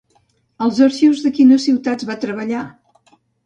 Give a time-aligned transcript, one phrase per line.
[0.67, 2.67] Als arxius de quines ciutats va treballar?